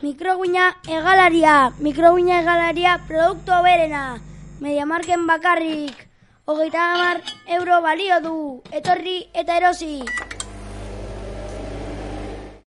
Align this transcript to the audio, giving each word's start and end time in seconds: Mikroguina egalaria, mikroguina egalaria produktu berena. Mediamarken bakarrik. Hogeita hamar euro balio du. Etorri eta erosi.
Mikroguina 0.00 0.66
egalaria, 0.88 1.74
mikroguina 1.84 2.38
egalaria 2.40 2.94
produktu 3.04 3.58
berena. 3.66 4.16
Mediamarken 4.64 5.26
bakarrik. 5.28 6.08
Hogeita 6.48 6.86
hamar 6.94 7.20
euro 7.58 7.82
balio 7.84 8.20
du. 8.24 8.34
Etorri 8.72 9.18
eta 9.34 9.60
erosi. 9.60 9.98